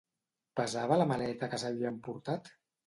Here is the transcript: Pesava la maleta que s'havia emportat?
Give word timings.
Pesava 0.59 0.99
la 1.03 1.07
maleta 1.13 1.51
que 1.53 1.63
s'havia 1.67 1.95
emportat? 1.99 2.55